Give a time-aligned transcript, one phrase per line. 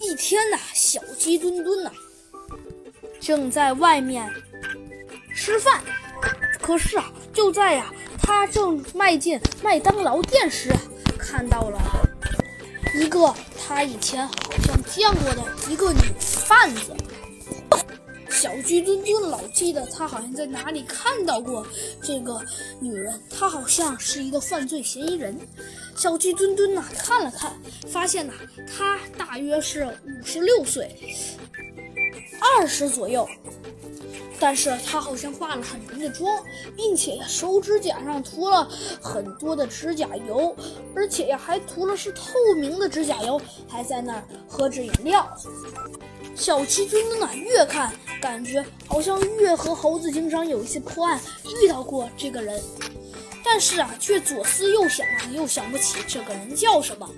[0.00, 1.90] 一天呐，小鸡墩墩呐，
[3.20, 4.28] 正在外面
[5.34, 5.82] 吃饭。
[6.60, 7.92] 可是啊，就在呀，
[8.22, 10.72] 他正迈进麦当劳店时，
[11.18, 11.80] 看到了
[12.94, 16.94] 一个他以前好像见过的一个女贩子。
[18.42, 21.64] 小鸡墩墩老记得他好像在哪里看到过
[22.02, 22.44] 这个
[22.80, 25.38] 女人，她好像是一个犯罪嫌疑人。
[25.94, 27.52] 小鸡墩墩呐看了看，
[27.86, 28.32] 发现呐
[28.66, 30.90] 她大约是五十六岁，
[32.40, 33.28] 二十左右。
[34.40, 38.68] 但是她好像化了很浓的妆，并且呀手指甲上涂了
[39.00, 40.52] 很多的指甲油，
[40.96, 45.32] 而且呀还涂了是透明的指甲油，还在那儿喝着饮料。
[46.34, 47.92] 小鸡墩墩呐越看。
[48.20, 51.20] 感觉好像越和猴子警长有一些破案
[51.60, 52.62] 遇到过这个人，
[53.44, 57.10] 但是啊，却左思右想啊，又想不起这个人叫什么。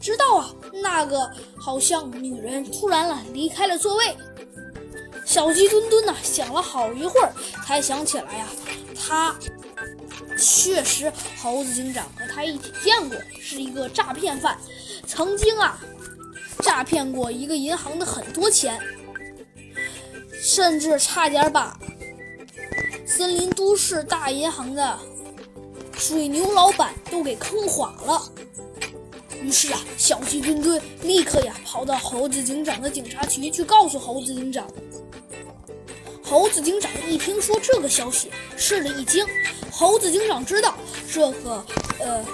[0.00, 4.16] 直到啊，那个好像女人突然了离开了座位，
[5.24, 7.32] 小鸡墩墩呢想了好一会儿，
[7.66, 8.46] 才想起来呀，
[8.94, 9.34] 他
[10.38, 14.56] 确实猴子警长和他一起见过，是一个诈骗犯，
[15.08, 15.76] 曾经啊
[16.60, 18.78] 诈骗过一个银行的很多钱。
[20.38, 21.76] 甚至差点把
[23.04, 24.98] 森林都市大银行的
[25.96, 28.22] 水牛老板都给坑垮了。
[29.42, 34.66] 于是啊，小鸡墩墩立刻呀跑到猴子警长的警察局去告诉猴子警长。
[36.22, 39.24] 猴子警长一听说这个消息，吃了一惊。
[39.70, 40.76] 猴子警长知道
[41.10, 41.64] 这个
[41.98, 42.24] 呃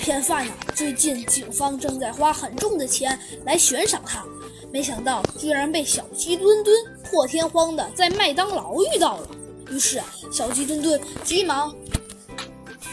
[0.00, 4.24] 骗饭呀，最近警方正在花很重的钱来悬赏他。
[4.72, 9.28] 没想到居然被小鸡墩墩破天荒的在麦当劳遇到了，
[9.70, 10.00] 于是
[10.32, 11.74] 小鸡墩墩急忙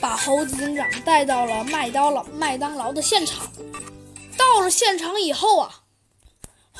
[0.00, 3.48] 把猴子警长带到了麦当劳麦当劳的现场。
[4.36, 5.70] 到了现场以后啊，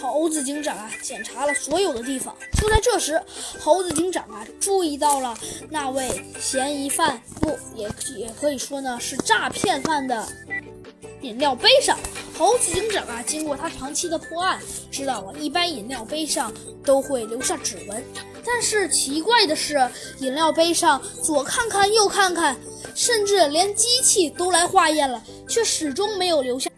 [0.01, 2.35] 猴子警长啊检查了所有的地方。
[2.61, 3.21] 就在这时，
[3.61, 5.37] 猴子警长啊注意到了
[5.71, 10.27] 那位嫌疑犯，不也也可以说呢是诈骗犯的
[11.21, 11.99] 饮料杯上。
[12.39, 14.61] 猴子警长啊，经过他长期的破案，
[14.93, 16.53] 知道了一般饮料杯上
[16.85, 18.05] 都会留下指纹。
[18.47, 19.77] 但是奇怪的是，
[20.21, 22.57] 饮料杯上左看看右看看，
[22.95, 26.71] 甚至连机器都来化验了，却始终没有留下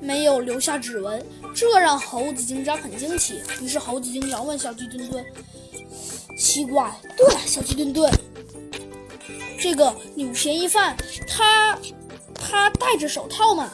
[0.00, 1.24] 没有留下指纹。
[1.54, 3.40] 这让猴子警长很惊奇。
[3.60, 5.24] 于是猴子警长问小鸡墩墩
[6.38, 8.12] ：“奇怪，对了，小鸡墩墩，
[9.58, 10.96] 这个女嫌疑犯
[11.26, 11.78] 她
[12.34, 13.70] 她戴着手套吗？”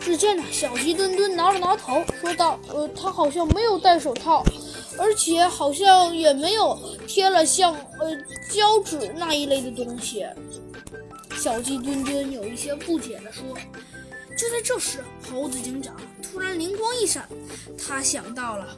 [0.00, 4.42] 只见呢，小鸡墩墩挠了挠头，说道：“呃，他好像没有戴手套，
[4.96, 8.16] 而且好像也没有贴了像呃
[8.50, 10.24] 胶纸那一类的东西。”
[11.36, 13.44] 小鸡墩墩有一些不解地说。
[14.40, 17.28] 就在这时，猴子警长突然灵光一闪，
[17.76, 18.74] 他想到了：“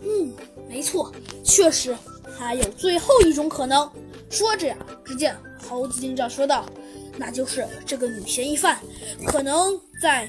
[0.00, 0.32] 嗯，
[0.66, 1.12] 没错，
[1.44, 1.94] 确实
[2.38, 3.90] 还有最后一种可能。”
[4.30, 5.36] 说着呀，只见
[5.68, 6.64] 猴子警长说道
[7.18, 8.80] ：“那就是这个女嫌疑犯
[9.26, 10.26] 可能在。”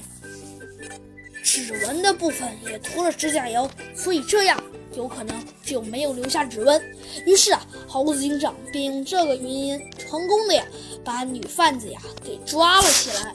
[1.42, 4.62] 指纹的部分也涂了指甲油，所以这样
[4.94, 5.34] 有可能
[5.64, 6.78] 就没有留下指纹。
[7.24, 10.66] 于是啊，猴子警长便用这个原因成功的呀，
[11.02, 13.32] 把女贩子呀给抓了起来。